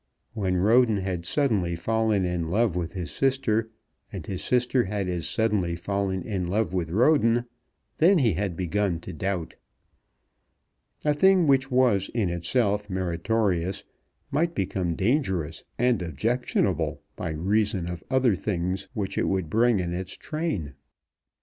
[0.33, 3.69] When Roden had suddenly fallen in love with his sister,
[4.11, 7.45] and his sister had as suddenly fallen in love with Roden,
[7.99, 9.53] then he had begun to doubt.
[11.05, 13.83] A thing which was in itself meritorious
[14.31, 19.93] might become dangerous and objectionable by reason of other things which it would bring in
[19.93, 20.73] its train.